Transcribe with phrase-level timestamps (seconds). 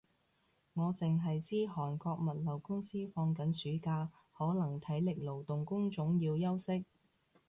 [0.73, 6.85] 我剩係知韓國物流公司放緊暑假，可能體力勞動工種要休息